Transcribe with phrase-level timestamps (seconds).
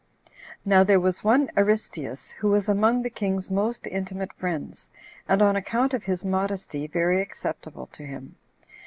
[0.23, 0.31] 2.
[0.71, 4.89] Now there was one Aristeus, who was among the king's most intimate friends,
[5.29, 8.33] and on account of his modesty very acceptable to him.